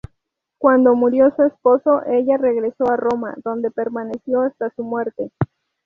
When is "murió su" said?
0.95-1.43